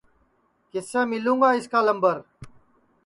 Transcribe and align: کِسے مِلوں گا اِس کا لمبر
کِسے 0.71 1.01
مِلوں 1.11 1.37
گا 1.41 1.49
اِس 1.57 1.65
کا 1.71 1.79
لمبر 1.87 2.15